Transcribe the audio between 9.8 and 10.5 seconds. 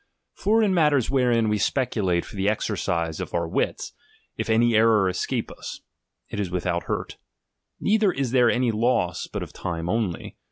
only.